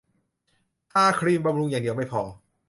[0.91, 2.21] ทาครีมบำรุงอย่างเดียวไม่พอ